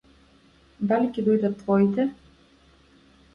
Дали 0.91 1.09
ќе 1.17 1.25
дојдат 1.27 1.59
твоите? 1.61 2.07